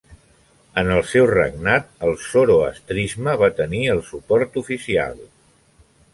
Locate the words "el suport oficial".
3.97-5.25